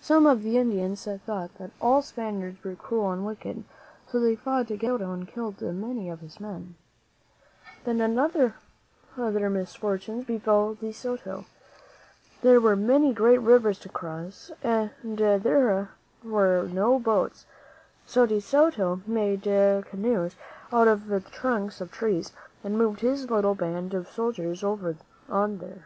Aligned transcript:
Some 0.00 0.28
of 0.28 0.44
the 0.44 0.58
Indians 0.58 1.08
thought 1.26 1.56
that 1.58 1.72
all 1.80 2.02
Spaniards 2.02 2.62
were 2.62 2.76
cruel 2.76 3.10
and 3.10 3.26
wicked, 3.26 3.56
and 3.56 3.64
so 4.06 4.20
they 4.20 4.36
fought 4.36 4.70
against 4.70 4.80
De 4.82 4.86
Soto 4.86 5.12
and 5.12 5.26
killed 5.26 5.60
many 5.60 6.08
of 6.08 6.20
his 6.20 6.38
men. 6.38 6.76
Then 7.82 8.16
other 8.16 8.54
misfortunes 9.50 10.24
befell 10.24 10.74
De 10.74 10.92
Soto. 10.92 11.46
There 12.42 12.60
were 12.60 12.76
many 12.76 13.12
great 13.12 13.40
rivers 13.40 13.80
to 13.80 13.88
cross 13.88 14.52
and 14.62 14.88
there 15.18 15.88
were 16.22 16.68
no 16.68 17.00
boats; 17.00 17.44
so 18.06 18.26
De 18.26 18.40
Soto 18.40 19.00
made 19.04 19.42
canoes 19.42 20.36
out 20.72 20.86
of 20.86 21.08
the 21.08 21.18
trunks 21.18 21.80
of 21.80 21.90
trees 21.90 22.32
and 22.62 22.78
moved 22.78 23.00
his 23.00 23.28
little 23.28 23.56
band 23.56 23.94
of 23.94 24.06
soldiers 24.06 24.62
over 24.62 24.94
on 25.28 25.58
these. 25.58 25.80